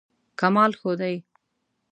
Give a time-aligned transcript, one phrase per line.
[0.39, 1.15] کمال ښودی.